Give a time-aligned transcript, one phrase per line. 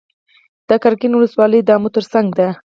[0.67, 2.47] د قرقین ولسوالۍ د امو تر څنګ ده